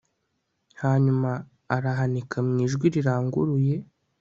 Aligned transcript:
hanyuma 0.81 1.31
arahanika 1.75 2.37
mu 2.47 2.53
ijwi 2.65 2.85
riranguruye 2.95 3.75